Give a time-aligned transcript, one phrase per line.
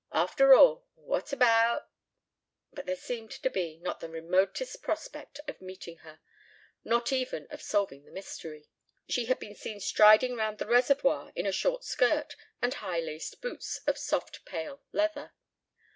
[0.13, 1.87] After all, what about...
[2.73, 6.19] But there seemed to be not the remotest prospect of meeting her,
[6.83, 8.67] nor even of solving the mystery.
[9.07, 13.41] She had been seen striding round the reservoir in a short skirt and high laced
[13.41, 15.33] boots of soft pale leather.